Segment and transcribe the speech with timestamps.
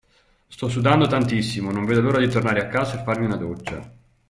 [0.47, 3.93] Sto sudando tantissimo, non vedo l'ora di tornare a casa e farmi una doccia.